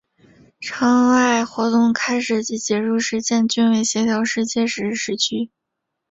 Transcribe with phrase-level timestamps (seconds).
[0.59, 5.51] 舱外活动开始及结束时间均为协调世界时时区。